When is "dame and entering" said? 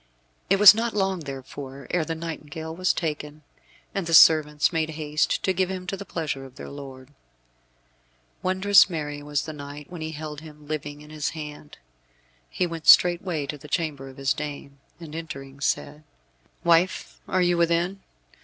14.33-15.59